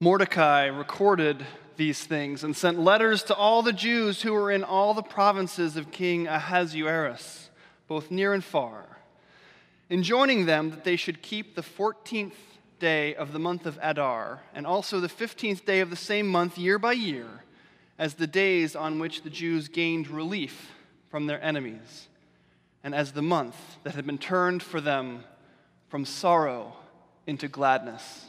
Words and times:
Mordecai 0.00 0.66
recorded 0.66 1.44
these 1.76 2.04
things 2.04 2.44
and 2.44 2.56
sent 2.56 2.78
letters 2.78 3.24
to 3.24 3.34
all 3.34 3.62
the 3.62 3.72
Jews 3.72 4.22
who 4.22 4.32
were 4.32 4.52
in 4.52 4.62
all 4.62 4.94
the 4.94 5.02
provinces 5.02 5.76
of 5.76 5.90
King 5.90 6.28
Ahasuerus, 6.28 7.50
both 7.88 8.08
near 8.08 8.32
and 8.32 8.44
far, 8.44 8.98
enjoining 9.90 10.46
them 10.46 10.70
that 10.70 10.84
they 10.84 10.94
should 10.94 11.20
keep 11.20 11.56
the 11.56 11.62
14th 11.62 12.36
day 12.78 13.12
of 13.16 13.32
the 13.32 13.40
month 13.40 13.66
of 13.66 13.76
Adar, 13.82 14.40
and 14.54 14.68
also 14.68 15.00
the 15.00 15.08
15th 15.08 15.64
day 15.64 15.80
of 15.80 15.90
the 15.90 15.96
same 15.96 16.28
month 16.28 16.56
year 16.56 16.78
by 16.78 16.92
year, 16.92 17.42
as 17.98 18.14
the 18.14 18.28
days 18.28 18.76
on 18.76 19.00
which 19.00 19.22
the 19.22 19.30
Jews 19.30 19.66
gained 19.66 20.08
relief 20.08 20.70
from 21.10 21.26
their 21.26 21.42
enemies, 21.42 22.06
and 22.84 22.94
as 22.94 23.10
the 23.10 23.22
month 23.22 23.56
that 23.82 23.96
had 23.96 24.06
been 24.06 24.16
turned 24.16 24.62
for 24.62 24.80
them 24.80 25.24
from 25.88 26.04
sorrow 26.04 26.76
into 27.26 27.48
gladness 27.48 28.26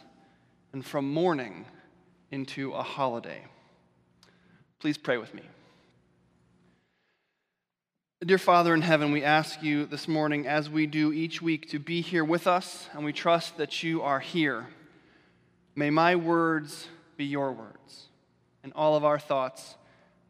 and 0.74 0.86
from 0.86 1.12
mourning 1.12 1.66
into 2.32 2.72
a 2.74 2.84
holiday. 2.84 3.46
Please 4.80 4.98
pray 4.98 5.18
with 5.18 5.34
me. 5.34 5.44
Dear 8.26 8.38
Father 8.38 8.74
in 8.74 8.82
heaven, 8.82 9.12
we 9.12 9.24
ask 9.24 9.64
you 9.64 9.86
this 9.86 10.08
morning, 10.08 10.46
as 10.46 10.70
we 10.70 10.86
do 10.86 11.14
each 11.14 11.42
week, 11.42 11.70
to 11.70 11.80
be 11.80 12.02
here 12.02 12.26
with 12.26 12.48
us, 12.48 12.90
and 12.94 13.06
we 13.06 13.14
trust 13.14 13.58
that 13.58 13.82
you 13.82 14.02
are 14.02 14.20
here. 14.20 14.68
May 15.74 15.90
my 15.90 16.18
words 16.18 16.88
be 17.16 17.26
your 17.26 17.54
words, 17.54 18.08
and 18.62 18.74
all 18.74 18.98
of 18.98 19.06
our 19.06 19.20
thoughts 19.20 19.76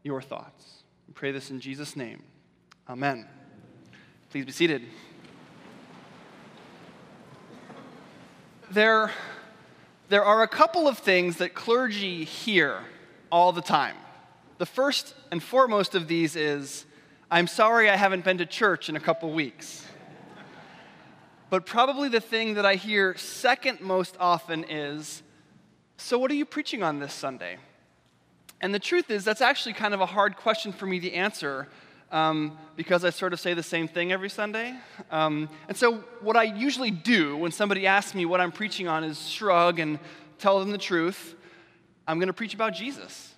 your 0.02 0.22
thoughts. 0.22 0.84
We 1.08 1.14
pray 1.14 1.32
this 1.32 1.50
in 1.50 1.60
Jesus' 1.60 1.96
name. 1.96 2.22
Amen. 2.88 3.26
Please 4.30 4.44
be 4.44 4.52
seated. 4.52 4.82
There 8.70 9.10
there 10.10 10.24
are 10.24 10.42
a 10.42 10.48
couple 10.48 10.88
of 10.88 10.98
things 10.98 11.36
that 11.36 11.54
clergy 11.54 12.24
hear 12.24 12.80
all 13.30 13.52
the 13.52 13.62
time. 13.62 13.94
The 14.58 14.66
first 14.66 15.14
and 15.30 15.40
foremost 15.40 15.94
of 15.94 16.08
these 16.08 16.34
is, 16.34 16.84
I'm 17.30 17.46
sorry 17.46 17.88
I 17.88 17.94
haven't 17.94 18.24
been 18.24 18.38
to 18.38 18.46
church 18.46 18.88
in 18.88 18.96
a 18.96 19.00
couple 19.00 19.32
weeks. 19.32 19.86
But 21.48 21.64
probably 21.64 22.08
the 22.08 22.20
thing 22.20 22.54
that 22.54 22.66
I 22.66 22.74
hear 22.74 23.16
second 23.16 23.80
most 23.80 24.16
often 24.18 24.64
is, 24.68 25.22
So, 25.96 26.18
what 26.18 26.30
are 26.32 26.34
you 26.34 26.44
preaching 26.44 26.82
on 26.82 26.98
this 26.98 27.14
Sunday? 27.14 27.58
And 28.60 28.74
the 28.74 28.80
truth 28.80 29.10
is, 29.12 29.24
that's 29.24 29.40
actually 29.40 29.74
kind 29.74 29.94
of 29.94 30.00
a 30.00 30.06
hard 30.06 30.36
question 30.36 30.72
for 30.72 30.86
me 30.86 30.98
to 31.00 31.12
answer 31.12 31.68
um, 32.12 32.58
because 32.76 33.04
I 33.04 33.10
sort 33.10 33.32
of 33.32 33.40
say 33.40 33.54
the 33.54 33.62
same 33.62 33.88
thing 33.88 34.12
every 34.12 34.30
Sunday. 34.30 34.74
Um, 35.10 35.48
and 35.68 35.76
so, 35.76 35.98
what 36.20 36.36
I 36.36 36.44
usually 36.44 36.90
do 36.90 37.36
when 37.36 37.52
somebody 37.52 37.86
asks 37.86 38.14
me 38.14 38.26
what 38.26 38.40
I'm 38.40 38.52
preaching 38.52 38.88
on 38.88 39.04
is 39.04 39.28
shrug 39.28 39.78
and 39.78 39.98
tell 40.38 40.58
them 40.60 40.70
the 40.70 40.78
truth. 40.78 41.36
I'm 42.06 42.18
going 42.18 42.28
to 42.28 42.32
preach 42.32 42.54
about 42.54 42.74
Jesus. 42.74 43.34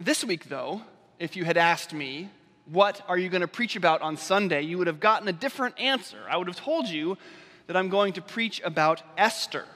This 0.00 0.24
week, 0.24 0.48
though, 0.48 0.82
if 1.18 1.36
you 1.36 1.44
had 1.44 1.56
asked 1.56 1.92
me, 1.92 2.28
what 2.66 3.00
are 3.08 3.18
you 3.18 3.28
going 3.28 3.42
to 3.42 3.48
preach 3.48 3.76
about 3.76 4.02
on 4.02 4.16
Sunday? 4.16 4.62
You 4.62 4.78
would 4.78 4.86
have 4.86 5.00
gotten 5.00 5.28
a 5.28 5.32
different 5.32 5.78
answer. 5.78 6.18
I 6.28 6.36
would 6.36 6.48
have 6.48 6.56
told 6.56 6.88
you 6.88 7.18
that 7.66 7.76
I'm 7.76 7.88
going 7.88 8.14
to 8.14 8.22
preach 8.22 8.60
about 8.64 9.02
Esther. 9.16 9.66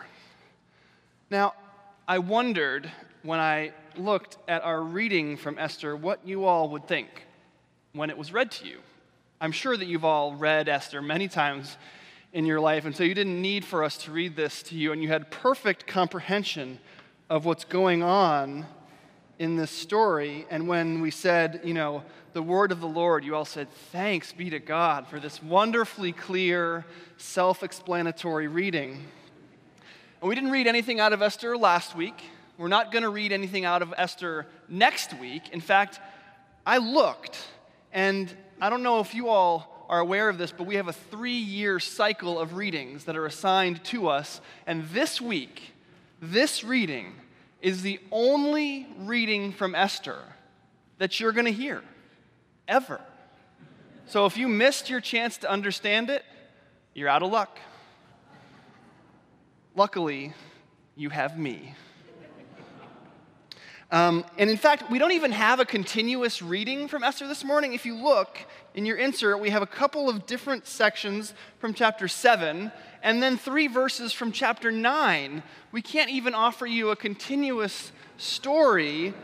Now, 1.31 1.55
I 2.09 2.19
wondered 2.19 2.91
when 3.23 3.39
I 3.39 3.73
looked 3.97 4.39
at 4.49 4.63
our 4.63 4.83
reading 4.83 5.37
from 5.37 5.59
Esther 5.59 5.95
what 5.97 6.27
you 6.27 6.45
all 6.45 6.71
would 6.71 6.87
think 6.89 7.09
when 7.97 8.11
it 8.11 8.19
was 8.19 8.33
read 8.33 8.51
to 8.53 8.67
you. 8.67 8.79
I'm 9.41 9.53
sure 9.53 9.77
that 9.77 9.87
you've 9.87 10.05
all 10.05 10.35
read 10.35 10.69
Esther 10.69 11.03
many 11.03 11.29
times 11.29 11.77
in 12.33 12.47
your 12.47 12.61
life, 12.61 12.85
and 12.85 12.95
so 12.95 13.05
you 13.05 13.15
didn't 13.15 13.41
need 13.41 13.65
for 13.65 13.85
us 13.85 13.97
to 13.99 14.13
read 14.13 14.37
this 14.37 14.63
to 14.65 14.75
you, 14.75 14.93
and 14.93 15.03
you 15.03 15.09
had 15.09 15.31
perfect 15.31 15.87
comprehension 15.87 16.79
of 17.29 17.45
what's 17.45 17.65
going 17.65 18.03
on 18.03 18.67
in 19.39 19.57
this 19.57 19.71
story. 19.71 20.47
And 20.51 20.69
when 20.69 21.01
we 21.01 21.11
said, 21.11 21.61
you 21.65 21.75
know, 21.75 22.03
the 22.33 22.43
word 22.43 22.73
of 22.73 22.81
the 22.81 22.87
Lord, 22.87 23.25
you 23.25 23.35
all 23.35 23.45
said, 23.45 23.71
Thanks 23.93 24.33
be 24.33 24.51
to 24.51 24.59
God 24.59 25.07
for 25.07 25.19
this 25.19 25.43
wonderfully 25.43 26.13
clear, 26.13 26.85
self 27.17 27.63
explanatory 27.63 28.49
reading. 28.49 29.03
And 30.21 30.29
we 30.29 30.35
didn't 30.35 30.51
read 30.51 30.67
anything 30.67 31.01
out 31.01 31.13
of 31.13 31.23
Esther 31.23 31.57
last 31.57 31.95
week. 31.95 32.23
We're 32.59 32.69
not 32.69 32.91
going 32.91 33.03
to 33.03 33.11
read 33.11 33.33
anything 33.33 33.65
out 33.65 33.83
of 33.83 33.93
Esther 33.97 34.47
next 34.69 35.19
week. 35.19 35.51
In 35.53 35.61
fact, 35.61 36.01
I 36.67 36.79
looked 36.79 37.39
and 37.97 38.31
I 38.61 38.69
don't 38.69 38.83
know 38.83 39.01
if 39.01 39.15
you 39.15 39.31
all 39.31 39.87
are 39.89 40.01
aware 40.01 40.29
of 40.29 40.37
this, 40.37 40.53
but 40.53 40.67
we 40.67 40.75
have 40.75 40.87
a 40.87 40.93
three 40.93 41.39
year 41.39 41.81
cycle 41.81 42.39
of 42.39 42.53
readings 42.53 43.05
that 43.05 43.17
are 43.17 43.25
assigned 43.25 43.83
to 43.85 44.09
us. 44.09 44.43
And 44.67 44.87
this 44.91 45.19
week, 45.19 45.73
this 46.21 46.63
reading 46.63 47.15
is 47.63 47.81
the 47.81 47.99
only 48.13 48.87
reading 48.99 49.51
from 49.51 49.75
Esther 49.75 50.19
that 50.99 51.19
you're 51.21 51.33
going 51.33 51.47
to 51.47 51.53
hear, 51.53 51.83
ever. 52.69 53.01
So 54.05 54.27
if 54.27 54.37
you 54.37 54.47
missed 54.47 54.91
your 54.91 55.01
chance 55.01 55.39
to 55.39 55.51
understand 55.51 56.11
it, 56.11 56.23
you're 56.93 57.09
out 57.09 57.23
of 57.23 57.33
luck. 57.33 57.59
Luckily, 59.75 60.35
you 60.97 61.09
have 61.09 61.39
me. 61.39 61.75
Um, 63.93 64.25
and 64.37 64.51
in 64.51 64.57
fact, 64.57 64.91
we 64.91 64.99
don't 64.99 65.13
even 65.13 65.31
have 65.31 65.61
a 65.61 65.65
continuous 65.65 66.43
reading 66.43 66.89
from 66.89 67.05
Esther 67.05 67.29
this 67.29 67.45
morning. 67.45 67.73
If 67.73 67.87
you 67.87 67.95
look 67.95 68.39
in 68.75 68.85
your 68.85 68.97
insert, 68.97 69.39
we 69.39 69.51
have 69.51 69.63
a 69.63 69.67
couple 69.67 70.09
of 70.09 70.27
different 70.27 70.67
sections 70.67 71.35
from 71.61 71.73
chapter 71.73 72.09
7 72.09 72.73
and 73.03 73.23
then 73.23 73.39
three 73.39 73.69
verses 73.69 74.13
from 74.13 74.33
chapter 74.33 74.73
9. 74.73 75.43
We 75.71 75.83
can't 75.83 76.11
even 76.11 76.35
offer 76.35 76.67
you 76.67 76.91
a 76.91 76.97
continuous 76.97 77.93
story 78.17 79.15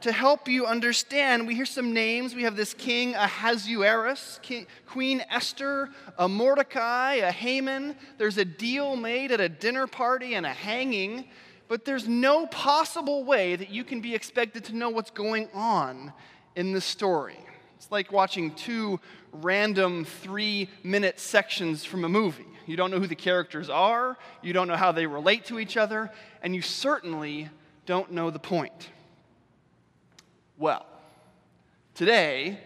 to 0.00 0.12
help 0.12 0.48
you 0.48 0.64
understand. 0.64 1.46
We 1.46 1.54
hear 1.54 1.66
some 1.66 1.92
names. 1.92 2.34
We 2.34 2.44
have 2.44 2.56
this 2.56 2.72
king 2.72 3.14
Ahasuerus, 3.14 4.40
king, 4.42 4.66
Queen 4.86 5.22
Esther, 5.28 5.90
a 6.16 6.26
Mordecai, 6.28 7.14
a 7.14 7.30
Haman. 7.30 7.94
There's 8.16 8.38
a 8.38 8.44
deal 8.44 8.96
made 8.96 9.32
at 9.32 9.40
a 9.40 9.50
dinner 9.50 9.86
party 9.86 10.34
and 10.34 10.46
a 10.46 10.50
hanging 10.50 11.26
but 11.68 11.84
there's 11.84 12.08
no 12.08 12.46
possible 12.46 13.24
way 13.24 13.54
that 13.54 13.70
you 13.70 13.84
can 13.84 14.00
be 14.00 14.14
expected 14.14 14.64
to 14.64 14.74
know 14.74 14.88
what's 14.88 15.10
going 15.10 15.48
on 15.52 16.12
in 16.56 16.72
the 16.72 16.80
story. 16.80 17.38
It's 17.76 17.90
like 17.90 18.10
watching 18.10 18.54
two 18.54 18.98
random 19.32 20.04
three 20.04 20.68
minute 20.82 21.20
sections 21.20 21.84
from 21.84 22.04
a 22.04 22.08
movie. 22.08 22.46
You 22.66 22.76
don't 22.76 22.90
know 22.90 22.98
who 22.98 23.06
the 23.06 23.14
characters 23.14 23.70
are, 23.70 24.18
you 24.42 24.52
don't 24.52 24.68
know 24.68 24.76
how 24.76 24.92
they 24.92 25.06
relate 25.06 25.44
to 25.46 25.58
each 25.58 25.76
other, 25.76 26.10
and 26.42 26.54
you 26.54 26.62
certainly 26.62 27.48
don't 27.86 28.12
know 28.12 28.30
the 28.30 28.38
point. 28.38 28.90
Well, 30.58 30.84
today 31.94 32.58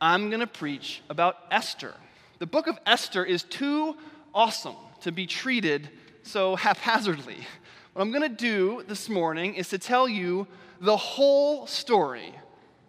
I'm 0.00 0.28
going 0.28 0.40
to 0.40 0.46
preach 0.46 1.02
about 1.08 1.36
Esther. 1.50 1.94
The 2.38 2.46
book 2.46 2.66
of 2.66 2.78
Esther 2.86 3.24
is 3.24 3.42
too 3.42 3.96
awesome 4.34 4.76
to 5.02 5.10
be 5.10 5.26
treated 5.26 5.88
so 6.22 6.56
haphazardly. 6.56 7.38
What 7.92 8.02
I'm 8.02 8.12
going 8.12 8.22
to 8.22 8.28
do 8.28 8.84
this 8.86 9.08
morning 9.08 9.56
is 9.56 9.68
to 9.70 9.78
tell 9.78 10.08
you 10.08 10.46
the 10.80 10.96
whole 10.96 11.66
story 11.66 12.32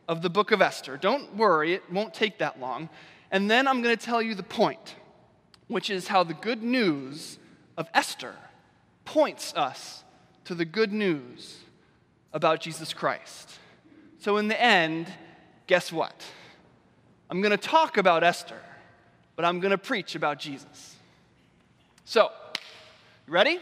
of 0.08 0.22
the 0.22 0.30
book 0.30 0.52
of 0.52 0.62
Esther. 0.62 0.96
Don't 0.96 1.36
worry, 1.36 1.74
it 1.74 1.92
won't 1.92 2.14
take 2.14 2.38
that 2.38 2.60
long. 2.60 2.88
And 3.32 3.50
then 3.50 3.68
I'm 3.68 3.82
going 3.82 3.98
to 3.98 4.06
tell 4.06 4.22
you 4.22 4.36
the 4.36 4.44
point, 4.44 4.96
which 5.68 5.90
is 5.90 6.08
how 6.08 6.24
the 6.24 6.36
good 6.36 6.62
news 6.62 7.40
of 7.78 7.90
Esther 7.96 8.36
points 9.04 9.56
us 9.56 10.04
to 10.46 10.54
the 10.54 10.66
good 10.66 10.94
news 10.94 11.58
about 12.32 12.62
Jesus 12.62 12.94
Christ. 12.94 13.58
So, 14.20 14.38
in 14.38 14.50
the 14.50 14.62
end, 14.62 15.08
guess 15.66 15.92
what? 15.92 16.24
I'm 17.28 17.42
going 17.42 17.52
to 17.52 17.58
talk 17.58 17.98
about 17.98 18.24
Esther, 18.24 18.62
but 19.36 19.46
I'm 19.46 19.60
going 19.60 19.72
to 19.72 19.80
preach 19.80 20.14
about 20.14 20.38
Jesus. 20.38 20.96
So, 22.06 22.30
ready? 23.28 23.60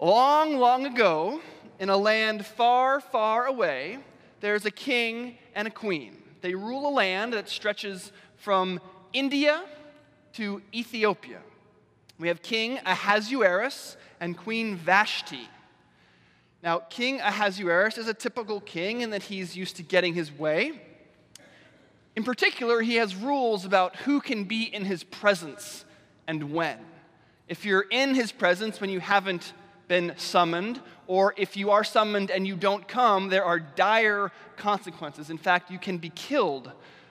Long, 0.00 0.58
long 0.58 0.86
ago, 0.86 1.40
in 1.80 1.88
a 1.88 1.96
land 1.96 2.46
far, 2.46 3.00
far 3.00 3.46
away, 3.46 3.98
there's 4.40 4.64
a 4.64 4.70
king 4.70 5.36
and 5.56 5.66
a 5.66 5.72
queen. 5.72 6.16
They 6.40 6.54
rule 6.54 6.88
a 6.88 6.94
land 6.94 7.32
that 7.32 7.48
stretches 7.48 8.12
from 8.36 8.80
India 9.12 9.64
to 10.34 10.62
Ethiopia. 10.72 11.40
We 12.16 12.28
have 12.28 12.42
King 12.42 12.78
Ahasuerus 12.86 13.96
and 14.20 14.36
Queen 14.36 14.76
Vashti. 14.76 15.48
Now, 16.62 16.78
King 16.78 17.20
Ahasuerus 17.20 17.98
is 17.98 18.06
a 18.06 18.14
typical 18.14 18.60
king 18.60 19.00
in 19.00 19.10
that 19.10 19.24
he's 19.24 19.56
used 19.56 19.76
to 19.76 19.82
getting 19.82 20.14
his 20.14 20.30
way. 20.30 20.80
In 22.14 22.22
particular, 22.22 22.82
he 22.82 22.96
has 22.96 23.16
rules 23.16 23.64
about 23.64 23.96
who 23.96 24.20
can 24.20 24.44
be 24.44 24.62
in 24.62 24.84
his 24.84 25.02
presence 25.02 25.84
and 26.28 26.52
when. 26.52 26.78
If 27.48 27.64
you're 27.64 27.86
in 27.90 28.14
his 28.14 28.30
presence 28.30 28.80
when 28.80 28.90
you 28.90 29.00
haven't 29.00 29.52
been 29.88 30.12
summoned, 30.16 30.80
or 31.06 31.34
if 31.36 31.56
you 31.56 31.70
are 31.70 31.82
summoned 31.82 32.30
and 32.30 32.46
you 32.46 32.54
don't 32.54 32.86
come, 32.86 33.28
there 33.28 33.44
are 33.44 33.58
dire 33.58 34.30
consequences. 34.56 35.30
In 35.30 35.38
fact, 35.38 35.70
you 35.70 35.78
can 35.78 35.98
be 35.98 36.10
killed 36.10 36.70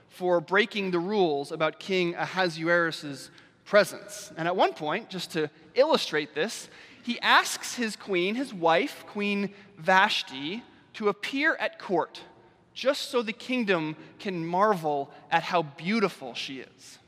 for 0.09 0.39
breaking 0.39 0.91
the 0.91 0.99
rules 0.99 1.51
about 1.51 1.79
King 1.79 2.15
Ahasuerus' 2.15 3.29
presence. 3.65 4.31
And 4.37 4.47
at 4.47 4.55
one 4.55 4.73
point, 4.73 5.09
just 5.09 5.31
to 5.31 5.49
illustrate 5.75 6.33
this, 6.33 6.69
he 7.03 7.19
asks 7.21 7.75
his 7.75 7.95
queen, 7.95 8.35
his 8.35 8.53
wife, 8.53 9.05
Queen 9.07 9.53
Vashti, 9.77 10.63
to 10.93 11.09
appear 11.09 11.55
at 11.55 11.79
court 11.79 12.21
just 12.73 13.09
so 13.09 13.23
the 13.23 13.33
kingdom 13.33 13.95
can 14.19 14.45
marvel 14.45 15.09
at 15.31 15.41
how 15.41 15.63
beautiful 15.63 16.35
she 16.35 16.59
is. 16.59 16.99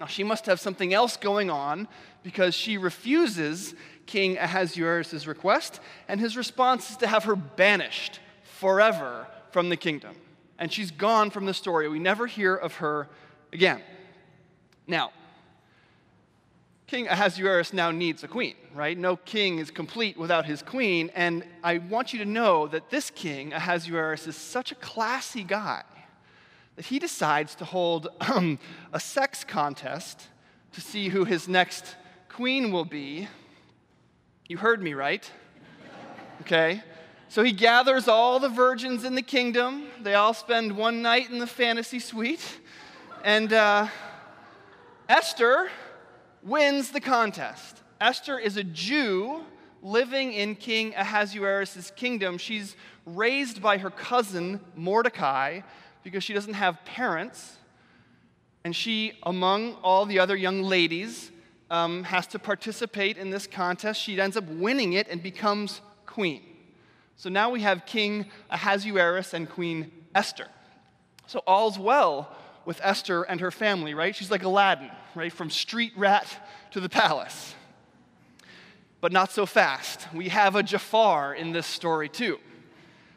Now, 0.00 0.06
she 0.06 0.24
must 0.24 0.46
have 0.46 0.58
something 0.58 0.94
else 0.94 1.18
going 1.18 1.50
on 1.50 1.86
because 2.22 2.54
she 2.54 2.78
refuses 2.78 3.74
King 4.06 4.38
Ahasuerus' 4.38 5.26
request, 5.26 5.80
and 6.08 6.20
his 6.20 6.36
response 6.36 6.90
is 6.90 6.96
to 6.98 7.06
have 7.06 7.24
her 7.24 7.36
banished 7.36 8.20
forever 8.42 9.26
from 9.50 9.68
the 9.68 9.76
kingdom. 9.76 10.16
And 10.58 10.72
she's 10.72 10.90
gone 10.90 11.30
from 11.30 11.46
the 11.46 11.54
story. 11.54 11.88
We 11.88 11.98
never 11.98 12.26
hear 12.26 12.54
of 12.54 12.76
her 12.76 13.08
again. 13.52 13.82
Now, 14.86 15.12
King 16.86 17.08
Ahasuerus 17.08 17.72
now 17.72 17.90
needs 17.90 18.22
a 18.22 18.28
queen, 18.28 18.54
right? 18.74 18.98
No 18.98 19.16
king 19.16 19.58
is 19.58 19.70
complete 19.70 20.18
without 20.18 20.44
his 20.44 20.62
queen. 20.62 21.10
And 21.14 21.42
I 21.64 21.78
want 21.78 22.12
you 22.12 22.18
to 22.18 22.26
know 22.26 22.66
that 22.66 22.90
this 22.90 23.08
king, 23.08 23.54
Ahasuerus, 23.54 24.26
is 24.26 24.36
such 24.36 24.72
a 24.72 24.74
classy 24.74 25.42
guy 25.42 25.84
that 26.76 26.84
he 26.84 26.98
decides 26.98 27.54
to 27.54 27.64
hold 27.64 28.08
um, 28.20 28.58
a 28.92 29.00
sex 29.00 29.42
contest 29.42 30.28
to 30.72 30.80
see 30.80 31.08
who 31.08 31.24
his 31.24 31.48
next 31.48 31.96
queen 32.28 32.70
will 32.72 32.84
be. 32.84 33.26
You 34.52 34.58
heard 34.58 34.82
me, 34.82 34.92
right? 34.92 35.30
Okay. 36.42 36.82
So 37.30 37.42
he 37.42 37.52
gathers 37.52 38.06
all 38.06 38.38
the 38.38 38.50
virgins 38.50 39.02
in 39.02 39.14
the 39.14 39.22
kingdom. 39.22 39.86
They 40.02 40.12
all 40.12 40.34
spend 40.34 40.76
one 40.76 41.00
night 41.00 41.30
in 41.30 41.38
the 41.38 41.46
fantasy 41.46 41.98
suite. 41.98 42.60
And 43.24 43.50
uh, 43.54 43.86
Esther 45.08 45.70
wins 46.42 46.90
the 46.90 47.00
contest. 47.00 47.80
Esther 47.98 48.38
is 48.38 48.58
a 48.58 48.62
Jew 48.62 49.42
living 49.80 50.34
in 50.34 50.54
King 50.54 50.94
Ahasuerus' 50.96 51.90
kingdom. 51.96 52.36
She's 52.36 52.76
raised 53.06 53.62
by 53.62 53.78
her 53.78 53.88
cousin 53.88 54.60
Mordecai 54.76 55.62
because 56.02 56.22
she 56.22 56.34
doesn't 56.34 56.52
have 56.52 56.84
parents. 56.84 57.56
And 58.64 58.76
she, 58.76 59.14
among 59.22 59.76
all 59.76 60.04
the 60.04 60.18
other 60.18 60.36
young 60.36 60.62
ladies, 60.62 61.31
um, 61.72 62.04
has 62.04 62.26
to 62.28 62.38
participate 62.38 63.16
in 63.16 63.30
this 63.30 63.46
contest. 63.46 64.00
She 64.00 64.20
ends 64.20 64.36
up 64.36 64.44
winning 64.44 64.92
it 64.92 65.08
and 65.08 65.22
becomes 65.22 65.80
queen. 66.06 66.42
So 67.16 67.30
now 67.30 67.50
we 67.50 67.62
have 67.62 67.86
King 67.86 68.26
Ahasuerus 68.50 69.32
and 69.32 69.48
Queen 69.48 69.90
Esther. 70.14 70.48
So 71.26 71.40
all's 71.46 71.78
well 71.78 72.30
with 72.66 72.78
Esther 72.82 73.22
and 73.22 73.40
her 73.40 73.50
family, 73.50 73.94
right? 73.94 74.14
She's 74.14 74.30
like 74.30 74.42
Aladdin, 74.42 74.90
right? 75.14 75.32
From 75.32 75.48
street 75.48 75.92
rat 75.96 76.26
to 76.72 76.80
the 76.80 76.90
palace. 76.90 77.54
But 79.00 79.10
not 79.10 79.32
so 79.32 79.46
fast. 79.46 80.06
We 80.12 80.28
have 80.28 80.54
a 80.54 80.62
Jafar 80.62 81.34
in 81.34 81.52
this 81.52 81.66
story, 81.66 82.10
too. 82.10 82.38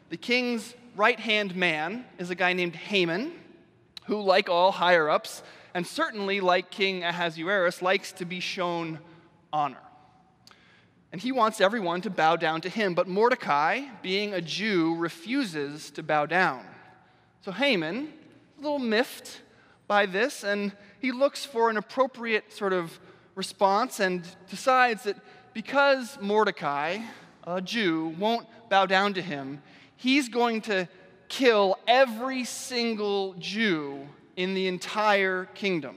The 0.08 0.16
king's 0.16 0.74
right 0.96 1.20
hand 1.20 1.54
man 1.54 2.06
is 2.18 2.30
a 2.30 2.34
guy 2.34 2.54
named 2.54 2.74
Haman, 2.74 3.32
who, 4.06 4.22
like 4.22 4.48
all 4.48 4.72
higher 4.72 5.10
ups, 5.10 5.42
and 5.76 5.86
certainly 5.86 6.40
like 6.40 6.70
King 6.70 7.04
Ahasuerus, 7.04 7.82
likes 7.82 8.10
to 8.12 8.24
be 8.24 8.40
shown 8.40 8.98
honor. 9.52 9.76
And 11.12 11.20
he 11.20 11.32
wants 11.32 11.60
everyone 11.60 12.00
to 12.00 12.08
bow 12.08 12.36
down 12.36 12.62
to 12.62 12.70
him, 12.70 12.94
but 12.94 13.06
Mordecai, 13.06 13.82
being 14.00 14.32
a 14.32 14.40
Jew, 14.40 14.96
refuses 14.96 15.90
to 15.90 16.02
bow 16.02 16.24
down. 16.24 16.64
So 17.42 17.52
Haman, 17.52 18.10
a 18.58 18.62
little 18.62 18.78
miffed 18.78 19.42
by 19.86 20.06
this, 20.06 20.44
and 20.44 20.72
he 20.98 21.12
looks 21.12 21.44
for 21.44 21.68
an 21.68 21.76
appropriate 21.76 22.54
sort 22.54 22.72
of 22.72 22.98
response 23.34 24.00
and 24.00 24.26
decides 24.48 25.02
that 25.02 25.18
because 25.52 26.16
Mordecai, 26.22 27.00
a 27.44 27.60
Jew, 27.60 28.14
won't 28.18 28.46
bow 28.70 28.86
down 28.86 29.12
to 29.12 29.20
him, 29.20 29.60
he's 29.94 30.30
going 30.30 30.62
to 30.62 30.88
kill 31.28 31.78
every 31.86 32.44
single 32.44 33.34
Jew 33.34 34.08
in 34.36 34.54
the 34.54 34.66
entire 34.66 35.46
kingdom. 35.46 35.96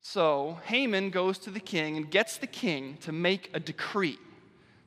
So 0.00 0.58
Haman 0.66 1.10
goes 1.10 1.38
to 1.38 1.50
the 1.50 1.60
king 1.60 1.96
and 1.96 2.10
gets 2.10 2.36
the 2.36 2.46
king 2.46 2.98
to 2.98 3.12
make 3.12 3.50
a 3.54 3.60
decree 3.60 4.18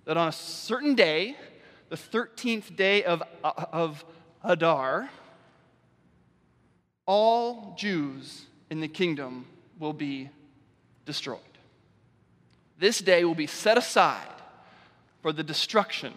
that 0.05 0.15
on 0.15 0.27
a 0.27 0.31
certain 0.31 0.93
day, 0.93 1.35
the 1.89 1.95
13th 1.95 2.75
day 2.75 3.03
of, 3.03 3.23
uh, 3.43 3.65
of 3.73 4.05
Adar, 4.43 5.09
all 7.05 7.75
Jews 7.77 8.45
in 8.69 8.79
the 8.79 8.87
kingdom 8.87 9.45
will 9.79 9.93
be 9.93 10.29
destroyed. 11.05 11.39
This 12.77 12.99
day 12.99 13.23
will 13.25 13.35
be 13.35 13.47
set 13.47 13.77
aside 13.77 14.27
for 15.21 15.33
the 15.33 15.43
destruction 15.43 16.13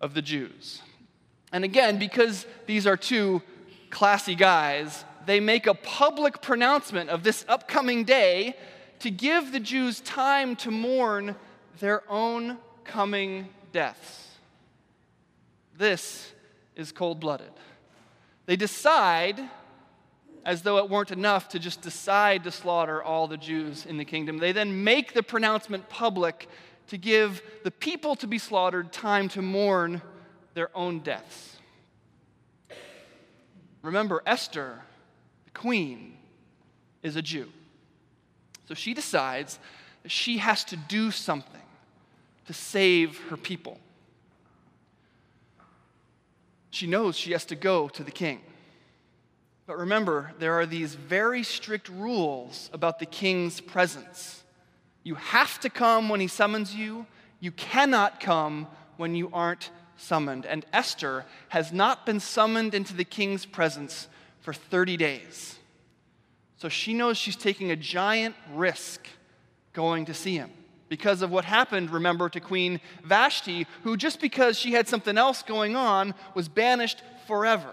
of 0.00 0.14
the 0.14 0.22
Jews. 0.22 0.82
And 1.52 1.64
again, 1.64 1.98
because 1.98 2.46
these 2.66 2.86
are 2.86 2.96
two 2.96 3.42
classy 3.90 4.34
guys, 4.34 5.04
they 5.26 5.40
make 5.40 5.66
a 5.66 5.74
public 5.74 6.40
pronouncement 6.40 7.10
of 7.10 7.22
this 7.22 7.44
upcoming 7.48 8.04
day 8.04 8.56
to 9.00 9.10
give 9.10 9.52
the 9.52 9.60
Jews 9.60 10.00
time 10.00 10.56
to 10.56 10.70
mourn 10.70 11.36
their 11.78 12.02
own 12.10 12.58
coming 12.84 13.48
deaths. 13.72 14.28
This 15.76 16.32
is 16.76 16.92
cold 16.92 17.20
blooded. 17.20 17.52
They 18.46 18.56
decide 18.56 19.40
as 20.44 20.62
though 20.62 20.78
it 20.78 20.88
weren't 20.88 21.10
enough 21.10 21.48
to 21.50 21.58
just 21.58 21.82
decide 21.82 22.44
to 22.44 22.50
slaughter 22.50 23.02
all 23.02 23.26
the 23.26 23.36
Jews 23.36 23.86
in 23.86 23.96
the 23.96 24.04
kingdom. 24.04 24.38
They 24.38 24.52
then 24.52 24.84
make 24.84 25.12
the 25.12 25.22
pronouncement 25.22 25.88
public 25.88 26.48
to 26.88 26.98
give 26.98 27.42
the 27.62 27.70
people 27.70 28.16
to 28.16 28.26
be 28.26 28.38
slaughtered 28.38 28.92
time 28.92 29.28
to 29.30 29.42
mourn 29.42 30.02
their 30.54 30.76
own 30.76 31.00
deaths. 31.00 31.59
Remember, 33.82 34.22
Esther, 34.26 34.80
the 35.44 35.50
queen, 35.50 36.16
is 37.02 37.16
a 37.16 37.22
Jew. 37.22 37.48
So 38.68 38.74
she 38.74 38.94
decides 38.94 39.58
that 40.02 40.12
she 40.12 40.38
has 40.38 40.64
to 40.64 40.76
do 40.76 41.10
something 41.10 41.60
to 42.46 42.52
save 42.52 43.18
her 43.28 43.36
people. 43.36 43.78
She 46.70 46.86
knows 46.86 47.16
she 47.16 47.32
has 47.32 47.44
to 47.46 47.56
go 47.56 47.88
to 47.88 48.04
the 48.04 48.10
king. 48.10 48.40
But 49.66 49.78
remember, 49.78 50.32
there 50.38 50.54
are 50.54 50.66
these 50.66 50.94
very 50.94 51.42
strict 51.42 51.88
rules 51.88 52.70
about 52.72 52.98
the 52.98 53.06
king's 53.06 53.60
presence. 53.60 54.42
You 55.02 55.14
have 55.14 55.60
to 55.60 55.70
come 55.70 56.08
when 56.08 56.20
he 56.20 56.26
summons 56.26 56.74
you, 56.74 57.06
you 57.40 57.52
cannot 57.52 58.20
come 58.20 58.66
when 58.96 59.14
you 59.14 59.30
aren't 59.32 59.70
summoned. 60.00 60.46
And 60.46 60.64
Esther 60.72 61.24
has 61.50 61.72
not 61.72 62.06
been 62.06 62.20
summoned 62.20 62.74
into 62.74 62.94
the 62.94 63.04
king's 63.04 63.46
presence 63.46 64.08
for 64.40 64.52
30 64.52 64.96
days. 64.96 65.58
So 66.56 66.68
she 66.68 66.94
knows 66.94 67.16
she's 67.16 67.36
taking 67.36 67.70
a 67.70 67.76
giant 67.76 68.34
risk 68.52 69.06
going 69.72 70.06
to 70.06 70.14
see 70.14 70.36
him 70.36 70.50
because 70.88 71.22
of 71.22 71.30
what 71.30 71.44
happened, 71.44 71.90
remember, 71.90 72.28
to 72.28 72.40
Queen 72.40 72.80
Vashti, 73.04 73.66
who 73.84 73.96
just 73.96 74.20
because 74.20 74.58
she 74.58 74.72
had 74.72 74.88
something 74.88 75.16
else 75.16 75.42
going 75.42 75.76
on 75.76 76.14
was 76.34 76.48
banished 76.48 77.02
forever. 77.26 77.70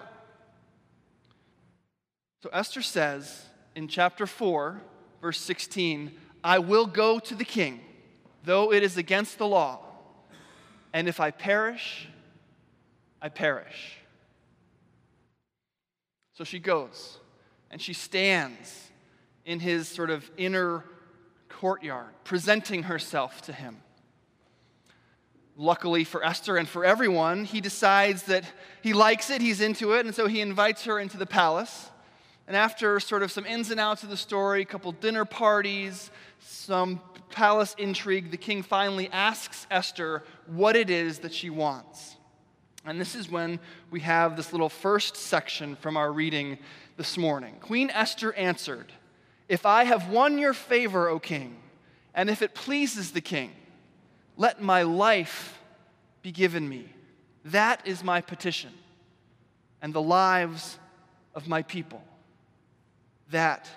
So 2.44 2.50
Esther 2.54 2.84
says 2.84 3.48
in 3.76 3.88
chapter 3.88 4.28
4, 4.28 4.80
verse 5.22 5.40
16, 5.40 6.12
I 6.44 6.60
will 6.60 6.86
go 6.86 7.18
to 7.20 7.36
the 7.36 7.44
king, 7.44 7.82
though 8.44 8.72
it 8.72 8.84
is 8.84 8.98
against 8.98 9.40
the 9.40 9.48
law. 9.48 9.80
And 10.94 11.08
if 11.08 11.20
I 11.20 11.32
perish, 11.32 12.08
I 13.22 13.30
perish. 13.30 13.98
So 16.34 16.44
she 16.44 16.60
goes 16.60 17.18
and 17.72 17.82
she 17.82 17.94
stands 17.94 18.90
in 19.46 19.60
his 19.60 19.88
sort 19.88 20.10
of 20.10 20.30
inner 20.38 20.84
courtyard, 21.50 22.14
presenting 22.24 22.84
herself 22.84 23.42
to 23.44 23.54
him. 23.54 23.78
Luckily 25.56 26.04
for 26.04 26.24
Esther 26.24 26.58
and 26.58 26.68
for 26.68 26.86
everyone, 26.86 27.46
he 27.46 27.62
decides 27.62 28.24
that 28.24 28.44
he 28.84 28.94
likes 28.94 29.32
it, 29.32 29.42
he's 29.42 29.62
into 29.62 29.94
it, 29.94 30.06
and 30.06 30.14
so 30.14 30.28
he 30.28 30.42
invites 30.42 30.84
her 30.84 31.00
into 31.00 31.18
the 31.18 31.26
palace. 31.26 31.90
And 32.46 32.56
after 32.56 33.00
sort 33.00 33.24
of 33.24 33.32
some 33.32 33.46
ins 33.46 33.72
and 33.72 33.80
outs 33.80 34.04
of 34.04 34.10
the 34.10 34.18
story, 34.18 34.62
a 34.62 34.66
couple 34.66 34.92
dinner 34.92 35.26
parties, 35.26 36.12
some 36.40 37.02
palace 37.32 37.76
intrigue, 37.80 38.30
the 38.30 38.38
king 38.38 38.62
finally 38.62 39.10
asks 39.10 39.66
Esther 39.72 40.24
what 40.46 40.76
it 40.76 40.92
is 40.92 41.20
that 41.20 41.34
she 41.34 41.50
wants. 41.50 42.17
And 42.88 43.02
this 43.02 43.16
is 43.16 43.30
when 43.30 43.60
we 43.92 44.00
have 44.00 44.38
this 44.38 44.54
little 44.54 44.70
first 44.70 45.18
section 45.18 45.76
from 45.76 45.98
our 45.98 46.10
reading 46.10 46.58
this 46.96 47.18
morning. 47.18 47.56
Queen 47.60 47.90
Esther 47.90 48.32
answered, 48.32 48.94
If 49.50 49.66
I 49.66 49.84
have 49.84 50.10
won 50.10 50.38
your 50.38 50.54
favor, 50.54 51.10
O 51.10 51.20
king, 51.20 51.58
and 52.14 52.30
if 52.30 52.42
it 52.42 52.56
pleases 52.56 53.12
the 53.12 53.20
king, 53.20 53.52
let 54.38 54.62
my 54.62 54.84
life 54.84 55.60
be 56.22 56.32
given 56.32 56.68
me. 56.68 56.88
That 57.44 57.86
is 57.86 58.06
my 58.06 58.22
petition, 58.22 58.72
and 59.82 59.94
the 59.94 60.02
lives 60.02 60.80
of 61.36 61.46
my 61.46 61.64
people. 61.64 62.02
That 63.32 63.70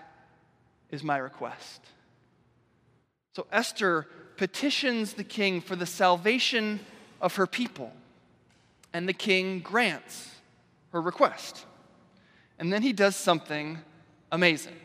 is 0.89 1.03
my 1.03 1.19
request. 1.19 1.81
So 3.35 3.49
Esther 3.51 4.07
petitions 4.37 5.15
the 5.15 5.25
king 5.25 5.61
for 5.61 5.75
the 5.75 5.85
salvation 5.85 6.79
of 7.21 7.35
her 7.35 7.49
people, 7.49 7.93
and 8.93 9.09
the 9.09 9.13
king 9.13 9.61
grants 9.61 10.31
her 10.93 11.01
request. 11.01 11.67
And 12.59 12.73
then 12.73 12.83
he 12.83 12.93
does 12.93 13.17
something 13.17 13.79
amazing. 14.31 14.77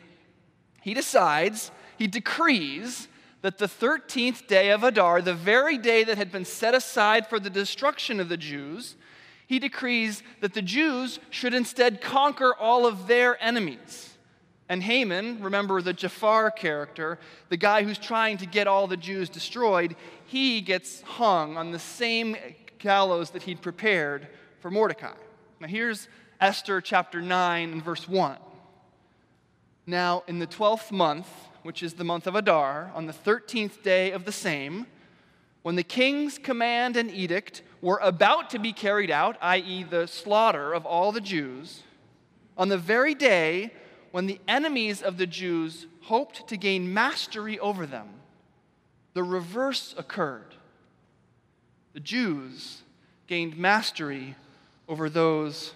He 0.81 0.93
decides, 0.93 1.71
he 1.97 2.07
decrees 2.07 3.07
that 3.41 3.57
the 3.57 3.67
13th 3.67 4.47
day 4.47 4.71
of 4.71 4.83
Adar, 4.83 5.21
the 5.21 5.33
very 5.33 5.77
day 5.77 6.03
that 6.03 6.17
had 6.17 6.31
been 6.31 6.45
set 6.45 6.73
aside 6.73 7.27
for 7.27 7.39
the 7.39 7.49
destruction 7.49 8.19
of 8.19 8.29
the 8.29 8.37
Jews, 8.37 8.95
he 9.47 9.59
decrees 9.59 10.23
that 10.41 10.53
the 10.53 10.61
Jews 10.61 11.19
should 11.29 11.53
instead 11.53 12.01
conquer 12.01 12.55
all 12.55 12.87
of 12.87 13.07
their 13.07 13.41
enemies. 13.43 14.15
And 14.67 14.81
Haman, 14.81 15.43
remember 15.43 15.81
the 15.81 15.93
Jafar 15.93 16.49
character, 16.49 17.19
the 17.49 17.57
guy 17.57 17.83
who's 17.83 17.99
trying 17.99 18.37
to 18.37 18.47
get 18.47 18.67
all 18.67 18.87
the 18.87 18.97
Jews 18.97 19.29
destroyed, 19.29 19.95
he 20.25 20.61
gets 20.61 21.01
hung 21.01 21.55
on 21.55 21.71
the 21.71 21.77
same 21.79 22.35
gallows 22.79 23.31
that 23.31 23.43
he'd 23.43 23.61
prepared 23.61 24.27
for 24.59 24.71
Mordecai. 24.71 25.15
Now 25.59 25.67
here's 25.67 26.07
Esther 26.41 26.81
chapter 26.81 27.21
9 27.21 27.71
and 27.71 27.83
verse 27.83 28.07
1. 28.07 28.37
Now, 29.87 30.23
in 30.27 30.39
the 30.39 30.47
12th 30.47 30.91
month, 30.91 31.27
which 31.61 31.83
is 31.83 31.93
the 31.93 32.03
month 32.03 32.25
of 32.27 32.35
Adar, 32.35 32.91
on 32.95 33.05
the 33.05 33.13
13th 33.13 33.83
day 33.83 34.11
of 34.11 34.25
the 34.25 34.31
same, 34.31 34.87
when 35.61 35.75
the 35.75 35.83
king's 35.83 36.37
command 36.37 36.97
and 36.97 37.11
edict 37.11 37.61
were 37.81 37.99
about 38.01 38.49
to 38.51 38.59
be 38.59 38.73
carried 38.73 39.11
out, 39.11 39.37
i.e., 39.41 39.83
the 39.83 40.07
slaughter 40.07 40.73
of 40.73 40.85
all 40.85 41.11
the 41.11 41.21
Jews, 41.21 41.83
on 42.57 42.69
the 42.69 42.77
very 42.77 43.13
day 43.13 43.71
when 44.11 44.25
the 44.25 44.39
enemies 44.47 45.01
of 45.01 45.17
the 45.17 45.27
Jews 45.27 45.87
hoped 46.01 46.47
to 46.47 46.57
gain 46.57 46.93
mastery 46.93 47.59
over 47.59 47.85
them, 47.85 48.09
the 49.13 49.23
reverse 49.23 49.93
occurred. 49.97 50.54
The 51.95 52.01
Jews 52.01 52.81
gained 53.25 53.57
mastery 53.57 54.35
over 54.85 55.09
those 55.09 55.73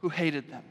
who 0.00 0.08
hated 0.08 0.50
them. 0.50 0.64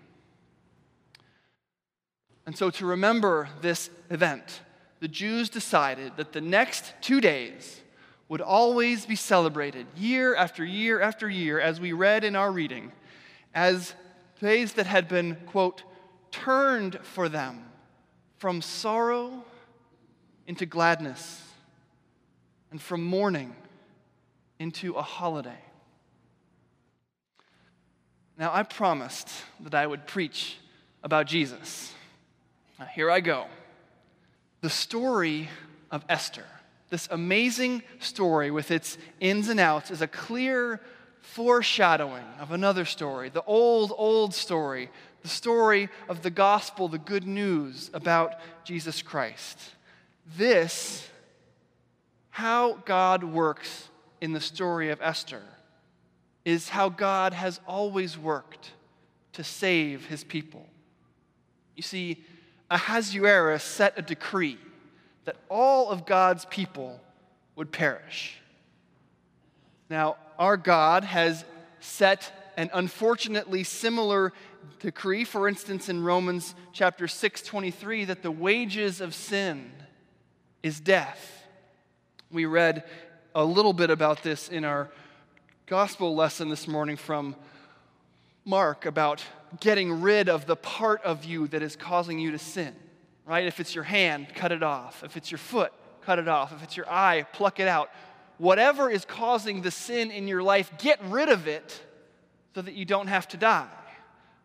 And 2.46 2.58
so, 2.58 2.70
to 2.72 2.86
remember 2.86 3.48
this 3.62 3.90
event, 4.10 4.60
the 5.00 5.08
Jews 5.08 5.48
decided 5.48 6.18
that 6.18 6.34
the 6.34 6.42
next 6.42 6.94
two 7.00 7.22
days 7.22 7.80
would 8.28 8.42
always 8.42 9.06
be 9.06 9.16
celebrated 9.16 9.88
year 9.96 10.36
after 10.36 10.66
year 10.66 11.00
after 11.00 11.30
year, 11.30 11.58
as 11.58 11.80
we 11.80 11.94
read 11.94 12.26
in 12.26 12.36
our 12.36 12.52
reading, 12.52 12.92
as 13.54 13.96
days 14.42 14.74
that 14.74 14.88
had 14.88 15.08
been, 15.08 15.38
quote, 15.46 15.84
turned 16.32 17.00
for 17.02 17.30
them 17.30 17.64
from 18.40 18.62
sorrow 18.62 19.46
into 20.48 20.66
gladness 20.66 21.42
and 22.72 22.82
from 22.82 23.02
mourning 23.02 23.56
into 24.62 24.94
a 24.94 25.02
holiday. 25.02 25.58
Now, 28.38 28.54
I 28.54 28.62
promised 28.62 29.28
that 29.62 29.74
I 29.74 29.88
would 29.88 30.06
preach 30.06 30.58
about 31.04 31.26
Jesus. 31.26 31.92
Now, 32.80 32.86
here 32.86 33.10
I 33.10 33.22
go. 33.22 33.48
The 34.62 34.70
story 34.70 35.50
of 35.90 36.06
Esther, 36.08 36.46
this 36.92 37.08
amazing 37.10 37.82
story 38.00 38.52
with 38.52 38.70
its 38.70 39.00
ins 39.20 39.50
and 39.50 39.60
outs, 39.60 39.90
is 39.90 40.02
a 40.02 40.08
clear 40.08 40.80
foreshadowing 41.22 42.26
of 42.40 42.52
another 42.52 42.86
story, 42.86 43.30
the 43.30 43.44
old, 43.44 43.92
old 43.98 44.34
story 44.34 44.90
the 45.22 45.28
story 45.28 45.88
of 46.10 46.24
the 46.24 46.32
gospel, 46.32 46.88
the 46.88 46.98
good 46.98 47.28
news 47.28 47.92
about 47.94 48.34
Jesus 48.64 49.04
Christ. 49.04 49.60
This, 50.36 51.08
how 52.32 52.74
God 52.86 53.24
works 53.24 53.90
in 54.22 54.34
the 54.34 54.40
story 54.40 54.90
of 54.90 55.02
Esther, 55.02 55.42
is 56.46 56.70
how 56.70 56.90
God 56.90 57.34
has 57.34 57.60
always 57.68 58.18
worked 58.18 58.72
to 59.34 59.44
save 59.44 60.06
his 60.06 60.24
people. 60.24 60.66
You 61.76 61.84
see, 61.84 62.24
Ahasuerus 62.70 63.64
set 63.64 63.98
a 63.98 64.02
decree 64.02 64.58
that 65.26 65.36
all 65.50 65.90
of 65.90 66.06
God's 66.06 66.46
people 66.46 67.00
would 67.56 67.72
perish. 67.72 68.38
Now, 69.90 70.18
our 70.40 70.58
God 70.58 71.04
has 71.04 71.44
set 71.80 72.32
an 72.58 72.70
unfortunately 72.74 73.64
similar 73.64 74.34
decree, 74.80 75.24
for 75.24 75.48
instance, 75.48 75.90
in 75.90 76.04
Romans 76.04 76.56
chapter 76.74 77.08
6 77.08 77.42
23, 77.42 78.06
that 78.06 78.24
the 78.24 78.32
wages 78.32 79.02
of 79.02 79.14
sin 79.14 79.72
is 80.64 80.80
death. 80.80 81.46
We 82.32 82.46
read 82.46 82.84
a 83.34 83.44
little 83.44 83.74
bit 83.74 83.90
about 83.90 84.24
this 84.24 84.50
in 84.50 84.66
our 84.66 84.90
gospel 85.66 86.16
lesson 86.16 86.50
this 86.50 86.68
morning 86.68 86.98
from 86.98 87.36
Mark 88.44 88.86
about 88.86 89.24
getting 89.60 90.02
rid 90.02 90.28
of 90.28 90.46
the 90.46 90.56
part 90.56 91.02
of 91.04 91.24
you 91.24 91.48
that 91.48 91.62
is 91.62 91.76
causing 91.76 92.20
you 92.20 92.32
to 92.32 92.40
sin, 92.40 92.76
right? 93.26 93.46
If 93.46 93.60
it's 93.60 93.74
your 93.74 93.84
hand, 93.86 94.28
cut 94.36 94.52
it 94.52 94.64
off. 94.64 95.04
If 95.04 95.16
it's 95.16 95.32
your 95.32 95.38
foot, 95.38 95.72
cut 96.02 96.20
it 96.20 96.28
off. 96.28 96.52
If 96.52 96.64
it's 96.64 96.76
your 96.76 96.90
eye, 96.90 97.26
pluck 97.32 97.60
it 97.60 97.68
out. 97.68 97.90
Whatever 98.38 98.90
is 98.90 99.06
causing 99.06 99.62
the 99.62 99.72
sin 99.72 100.12
in 100.12 100.28
your 100.28 100.44
life, 100.44 100.72
get 100.78 101.00
rid 101.06 101.30
of 101.30 101.48
it 101.48 101.82
so 102.54 102.62
that 102.62 102.74
you 102.74 102.86
don't 102.86 103.08
have 103.08 103.28
to 103.30 103.38
die. 103.38 103.68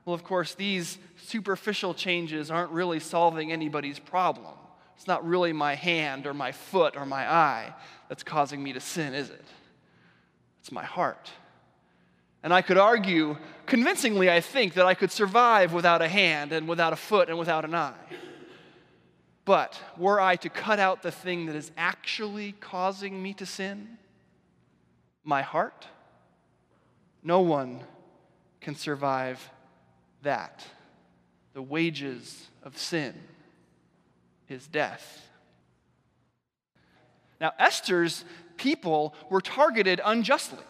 Well, 0.04 0.14
of 0.14 0.22
course, 0.22 0.54
these 0.54 0.98
superficial 1.24 1.92
changes 1.92 2.50
aren't 2.52 2.70
really 2.70 3.00
solving 3.00 3.50
anybody's 3.50 3.98
problem. 3.98 4.54
It's 4.96 5.06
not 5.06 5.26
really 5.26 5.52
my 5.52 5.74
hand 5.74 6.26
or 6.26 6.34
my 6.34 6.52
foot 6.52 6.96
or 6.96 7.04
my 7.04 7.30
eye 7.30 7.74
that's 8.08 8.22
causing 8.22 8.62
me 8.62 8.72
to 8.72 8.80
sin, 8.80 9.14
is 9.14 9.28
it? 9.28 9.44
It's 10.60 10.72
my 10.72 10.84
heart. 10.84 11.30
And 12.42 12.52
I 12.52 12.62
could 12.62 12.78
argue 12.78 13.36
convincingly, 13.66 14.30
I 14.30 14.40
think, 14.40 14.74
that 14.74 14.86
I 14.86 14.94
could 14.94 15.12
survive 15.12 15.72
without 15.72 16.00
a 16.00 16.08
hand 16.08 16.52
and 16.52 16.66
without 16.66 16.92
a 16.92 16.96
foot 16.96 17.28
and 17.28 17.38
without 17.38 17.64
an 17.64 17.74
eye. 17.74 17.94
But 19.44 19.80
were 19.96 20.20
I 20.20 20.36
to 20.36 20.48
cut 20.48 20.80
out 20.80 21.02
the 21.02 21.12
thing 21.12 21.46
that 21.46 21.56
is 21.56 21.70
actually 21.76 22.52
causing 22.52 23.22
me 23.22 23.34
to 23.34 23.46
sin, 23.46 23.98
my 25.24 25.42
heart, 25.42 25.86
no 27.22 27.40
one 27.40 27.80
can 28.60 28.74
survive 28.74 29.50
that. 30.22 30.66
The 31.52 31.62
wages 31.62 32.48
of 32.62 32.78
sin 32.78 33.14
is 34.48 34.66
death. 34.66 35.22
Now, 37.40 37.52
Esther's 37.58 38.24
people 38.56 39.14
were 39.30 39.40
targeted 39.40 40.00
unjustly 40.04 40.64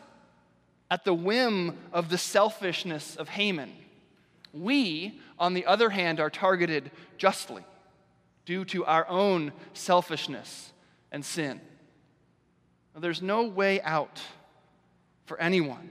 at 0.91 1.05
the 1.05 1.15
whim 1.15 1.77
of 1.93 2.09
the 2.09 2.19
selfishness 2.19 3.17
of 3.17 3.29
Haman. 3.29 3.73
We, 4.53 5.21
on 5.39 5.55
the 5.55 5.67
other 5.67 5.91
hand, 5.91 6.21
are 6.21 6.31
targeted 6.31 6.91
justly 7.19 7.65
due 8.45 8.65
to 8.67 8.85
our 8.85 9.07
own 9.09 9.53
selfishness 9.75 10.73
and 11.13 11.25
sin. 11.25 11.61
Now, 12.95 13.01
there's 13.01 13.23
no 13.23 13.45
way 13.45 13.81
out 13.83 14.23
for 15.27 15.39
anyone 15.41 15.91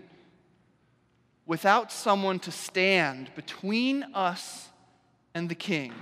without 1.45 1.91
someone 1.91 2.39
to 2.39 2.51
stand 2.51 3.29
between 3.35 4.03
us 4.13 4.69
and 5.33 5.49
the 5.49 5.55
king, 5.55 5.93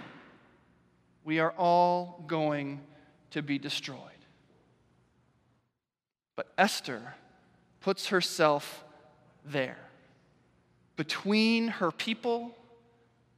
we 1.23 1.39
are 1.39 1.51
all 1.57 2.23
going 2.27 2.81
to 3.31 3.41
be 3.41 3.57
destroyed. 3.57 3.99
But 6.35 6.51
Esther 6.57 7.15
puts 7.81 8.07
herself 8.07 8.83
there, 9.45 9.77
between 10.95 11.67
her 11.67 11.91
people 11.91 12.55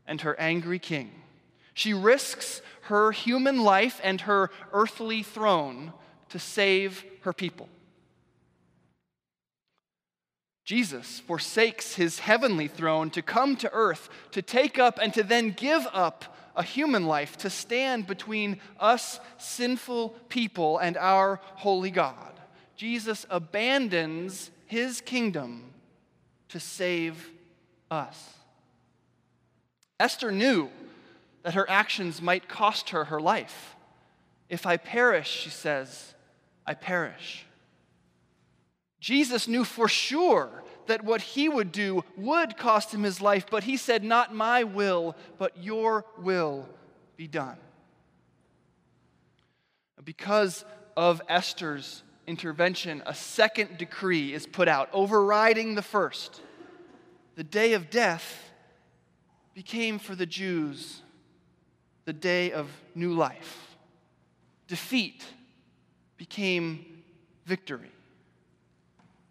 and 0.07 0.21
her 0.21 0.39
angry 0.39 0.79
king. 0.79 1.11
She 1.73 1.93
risks 1.93 2.61
her 2.83 3.11
human 3.11 3.63
life 3.63 3.99
and 4.03 4.21
her 4.21 4.51
earthly 4.71 5.23
throne 5.23 5.93
to 6.29 6.39
save 6.39 7.03
her 7.21 7.33
people. 7.33 7.67
Jesus 10.63 11.19
forsakes 11.19 11.95
his 11.95 12.19
heavenly 12.19 12.67
throne 12.67 13.09
to 13.11 13.21
come 13.21 13.55
to 13.57 13.71
earth, 13.71 14.09
to 14.31 14.41
take 14.41 14.79
up 14.79 14.99
and 15.01 15.13
to 15.13 15.21
then 15.21 15.51
give 15.51 15.87
up 15.93 16.34
a 16.55 16.63
human 16.63 17.05
life 17.05 17.37
to 17.37 17.49
stand 17.49 18.07
between 18.07 18.59
us 18.79 19.19
sinful 19.37 20.09
people 20.29 20.77
and 20.77 20.97
our 20.97 21.39
holy 21.55 21.91
God. 21.91 22.33
Jesus 22.75 23.25
abandons 23.29 24.51
his 24.65 25.01
kingdom 25.01 25.73
to 26.49 26.59
save 26.59 27.31
us. 27.89 28.33
Esther 29.99 30.31
knew 30.31 30.69
that 31.43 31.53
her 31.53 31.69
actions 31.69 32.21
might 32.21 32.49
cost 32.49 32.89
her 32.89 33.05
her 33.05 33.21
life. 33.21 33.75
If 34.49 34.65
I 34.65 34.77
perish, 34.77 35.29
she 35.29 35.49
says, 35.49 36.13
I 36.65 36.73
perish. 36.73 37.45
Jesus 38.99 39.47
knew 39.47 39.63
for 39.63 39.87
sure 39.87 40.63
that 40.87 41.03
what 41.03 41.21
he 41.21 41.49
would 41.49 41.71
do 41.71 42.03
would 42.17 42.57
cost 42.57 42.93
him 42.93 43.03
his 43.03 43.21
life, 43.21 43.45
but 43.49 43.63
he 43.63 43.77
said, 43.77 44.03
Not 44.03 44.33
my 44.33 44.63
will, 44.63 45.15
but 45.37 45.57
your 45.57 46.05
will 46.17 46.67
be 47.17 47.27
done. 47.27 47.57
Because 50.03 50.63
of 50.95 51.21
Esther's 51.27 52.03
intervention, 52.27 53.01
a 53.05 53.13
second 53.13 53.77
decree 53.77 54.33
is 54.33 54.45
put 54.45 54.67
out, 54.67 54.89
overriding 54.93 55.75
the 55.75 55.81
first. 55.81 56.41
The 57.35 57.43
day 57.43 57.73
of 57.73 57.89
death 57.89 58.51
became 59.53 59.99
for 59.99 60.15
the 60.15 60.25
Jews 60.25 61.01
the 62.05 62.13
day 62.13 62.51
of 62.51 62.69
new 62.93 63.13
life. 63.13 63.75
Defeat 64.67 65.23
became 66.17 66.85
victory. 67.45 67.91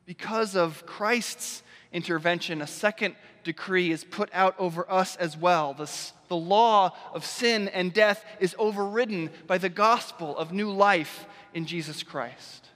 Because 0.07 0.55
of 0.55 0.85
Christ's 0.87 1.63
intervention, 1.93 2.61
a 2.61 2.67
second 2.67 3.15
decree 3.45 3.91
is 3.91 4.05
put 4.05 4.29
out 4.33 4.55
over 4.59 4.91
us 4.91 5.17
as 5.17 5.37
well. 5.37 5.75
The, 5.75 5.91
the 6.29 6.37
law 6.37 6.95
of 7.13 7.25
sin 7.25 7.69
and 7.69 7.93
death 7.93 8.25
is 8.41 8.57
overridden 8.59 9.31
by 9.47 9.59
the 9.59 9.69
gospel 9.69 10.37
of 10.37 10.53
new 10.53 10.71
life 10.71 11.27
in 11.53 11.67
Jesus 11.67 12.03
Christ. 12.03 12.69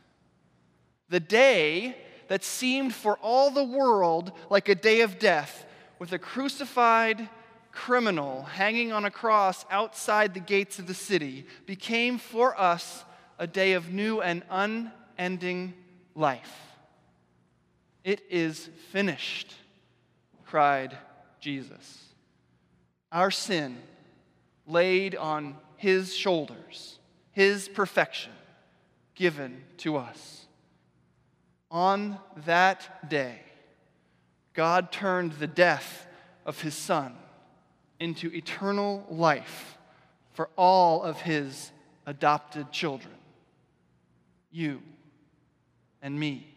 The 1.09 1.21
day 1.21 1.97
that 2.29 2.45
seemed 2.45 2.95
for 2.95 3.19
all 3.19 3.51
the 3.51 3.65
world 3.65 4.33
like 4.51 4.69
a 4.69 4.75
day 4.75 5.01
of 5.01 5.19
death, 5.19 5.65
with 5.99 6.13
a 6.13 6.19
crucified 6.19 7.29
criminal 7.73 8.45
hanging 8.45 8.93
on 8.93 9.05
a 9.05 9.11
cross 9.11 9.65
outside 9.71 10.35
the 10.35 10.41
gates 10.41 10.79
of 10.79 10.87
the 10.87 10.95
city, 10.95 11.47
became 11.67 12.19
for 12.19 12.59
us 12.61 13.05
a 13.39 13.47
day 13.47 13.73
of 13.73 13.93
new 13.93 14.21
and 14.21 14.43
unending 14.51 15.75
life. 16.15 16.68
It 18.09 18.23
is 18.31 18.71
finished, 18.91 19.53
cried 20.47 20.97
Jesus. 21.41 22.07
Our 23.13 23.31
sin 23.31 23.77
laid 24.67 25.15
on 25.15 25.59
his 25.77 26.17
shoulders, 26.17 26.99
his 27.33 27.69
perfection 27.69 28.33
given 29.15 29.63
to 29.79 29.99
us. 29.99 30.47
On 31.71 32.19
that 32.47 33.11
day, 33.11 33.41
God 34.55 34.91
turned 34.91 35.33
the 35.33 35.47
death 35.47 36.07
of 36.47 36.63
his 36.63 36.75
son 36.75 37.15
into 38.01 38.35
eternal 38.35 39.05
life 39.11 39.77
for 40.33 40.49
all 40.57 41.03
of 41.03 41.21
his 41.21 41.73
adopted 42.07 42.73
children, 42.73 43.17
you 44.51 44.81
and 46.01 46.19
me. 46.19 46.55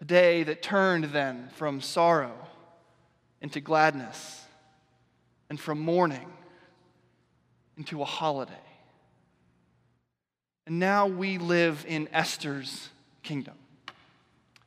A 0.00 0.04
day 0.04 0.42
that 0.42 0.62
turned 0.62 1.06
then 1.06 1.48
from 1.54 1.80
sorrow 1.80 2.34
into 3.40 3.60
gladness 3.60 4.44
and 5.48 5.58
from 5.58 5.80
mourning 5.80 6.32
into 7.76 8.02
a 8.02 8.04
holiday. 8.04 8.52
And 10.66 10.78
now 10.78 11.06
we 11.06 11.38
live 11.38 11.84
in 11.86 12.08
Esther's 12.12 12.88
kingdom. 13.22 13.54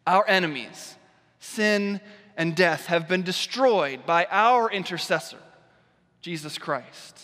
Our 0.08 0.28
enemies, 0.28 0.96
sin 1.40 2.00
and 2.38 2.56
death, 2.56 2.86
have 2.86 3.08
been 3.08 3.24
destroyed 3.24 4.06
by 4.06 4.26
our 4.32 4.72
intercessor, 4.72 5.40
Jesus 6.22 6.58
Christ. 6.58 7.22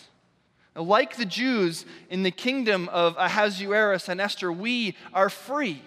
Now, 0.74 0.82
like 0.82 1.16
the 1.16 1.24
Jews 1.24 1.86
in 2.10 2.22
the 2.22 2.30
kingdom 2.30 2.88
of 2.90 3.16
Ahasuerus 3.16 4.08
and 4.08 4.20
Esther, 4.20 4.52
we 4.52 4.94
are 5.14 5.30
free 5.30 5.82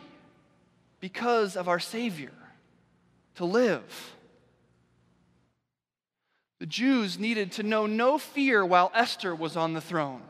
because 0.99 1.55
of 1.55 1.67
our 1.67 1.79
Savior 1.79 2.33
to 3.35 3.45
live. 3.45 4.15
The 6.59 6.65
Jews 6.65 7.17
needed 7.17 7.53
to 7.53 7.63
know 7.63 7.85
no 7.85 8.17
fear 8.17 8.65
while 8.65 8.91
Esther 8.93 9.33
was 9.33 9.55
on 9.55 9.73
the 9.73 9.81
throne. 9.81 10.21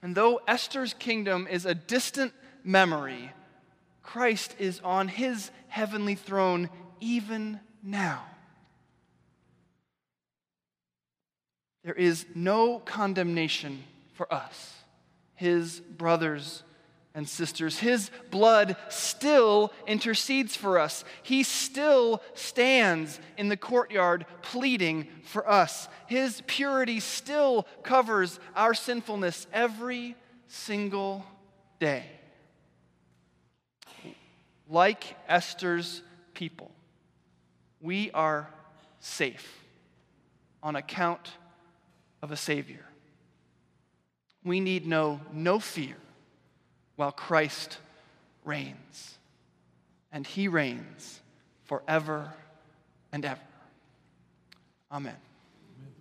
And 0.00 0.14
though 0.14 0.40
Esther's 0.46 0.94
kingdom 0.94 1.48
is 1.50 1.66
a 1.66 1.74
distant 1.74 2.32
memory, 2.62 3.32
Christ 4.02 4.54
is 4.58 4.80
on 4.84 5.08
his 5.08 5.50
heavenly 5.66 6.14
throne 6.14 6.70
even 7.00 7.58
now. 7.82 8.24
There 11.82 11.94
is 11.94 12.26
no 12.34 12.78
condemnation 12.78 13.82
for 14.14 14.32
us, 14.32 14.74
his 15.34 15.80
brothers 15.80 16.62
and 17.18 17.28
sisters. 17.28 17.80
His 17.80 18.12
blood 18.30 18.76
still 18.88 19.72
intercedes 19.88 20.54
for 20.54 20.78
us. 20.78 21.04
He 21.24 21.42
still 21.42 22.22
stands 22.34 23.18
in 23.36 23.48
the 23.48 23.56
courtyard 23.56 24.24
pleading 24.40 25.08
for 25.24 25.50
us. 25.50 25.88
His 26.06 26.44
purity 26.46 27.00
still 27.00 27.66
covers 27.82 28.38
our 28.54 28.72
sinfulness 28.72 29.48
every 29.52 30.14
single 30.46 31.26
day. 31.80 32.04
Like 34.68 35.16
Esther's 35.26 36.02
people, 36.34 36.70
we 37.80 38.12
are 38.12 38.48
safe 39.00 39.64
on 40.62 40.76
account 40.76 41.32
of 42.22 42.30
a 42.30 42.36
Savior. 42.36 42.84
We 44.44 44.60
need 44.60 44.86
know 44.86 45.20
no 45.32 45.58
fear 45.58 45.96
while 46.98 47.12
Christ 47.12 47.78
reigns. 48.44 49.18
And 50.10 50.26
he 50.26 50.48
reigns 50.48 51.20
forever 51.62 52.32
and 53.12 53.24
ever. 53.24 53.40
Amen. 54.90 55.14